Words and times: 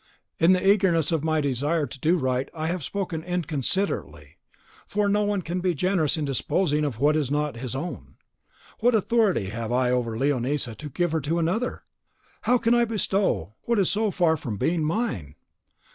In 0.39 0.53
the 0.53 0.67
eagerness 0.67 1.11
of 1.11 1.23
my 1.23 1.41
desire 1.41 1.85
to 1.85 1.99
do 1.99 2.17
right, 2.17 2.49
I 2.55 2.65
have 2.65 2.83
spoken 2.83 3.23
inconsiderately, 3.23 4.37
for 4.87 5.07
no 5.07 5.21
one 5.21 5.43
can 5.43 5.59
be 5.59 5.75
generous 5.75 6.17
in 6.17 6.25
disposing 6.25 6.83
of 6.85 6.99
what 6.99 7.15
is 7.15 7.29
not 7.29 7.57
his 7.57 7.75
own. 7.75 8.15
What 8.79 8.95
authority 8.95 9.51
have 9.51 9.71
I 9.71 9.91
over 9.91 10.17
Leonisa 10.17 10.73
to 10.73 10.89
give 10.89 11.11
her 11.11 11.21
to 11.21 11.37
another? 11.37 11.69
Or 11.71 11.83
how 12.41 12.57
can 12.57 12.73
I 12.73 12.83
bestow 12.83 13.53
what 13.65 13.77
is 13.77 13.91
so 13.91 14.09
far 14.09 14.37
from 14.37 14.57
being 14.57 14.83
mine? 14.83 15.35